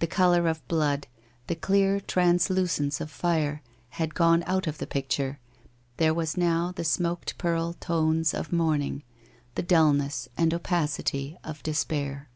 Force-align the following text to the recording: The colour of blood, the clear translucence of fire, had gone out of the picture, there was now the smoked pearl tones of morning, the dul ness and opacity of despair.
The 0.00 0.06
colour 0.06 0.48
of 0.48 0.66
blood, 0.66 1.08
the 1.46 1.54
clear 1.54 2.00
translucence 2.00 3.02
of 3.02 3.10
fire, 3.10 3.60
had 3.90 4.14
gone 4.14 4.42
out 4.46 4.66
of 4.66 4.78
the 4.78 4.86
picture, 4.86 5.40
there 5.98 6.14
was 6.14 6.38
now 6.38 6.72
the 6.74 6.84
smoked 6.84 7.36
pearl 7.36 7.74
tones 7.74 8.32
of 8.32 8.50
morning, 8.50 9.02
the 9.54 9.62
dul 9.62 9.92
ness 9.92 10.26
and 10.38 10.54
opacity 10.54 11.36
of 11.44 11.62
despair. 11.62 12.30